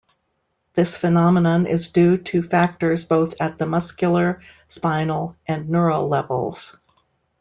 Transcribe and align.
This 0.73 0.97
phenomenon 0.97 1.67
is 1.67 1.89
due 1.89 2.17
to 2.17 2.41
factors 2.41 3.05
both 3.05 3.39
at 3.39 3.59
the 3.59 3.67
muscular, 3.67 4.41
spinal 4.67 5.35
and 5.47 5.69
neural 5.69 6.07
levels. 6.07 6.75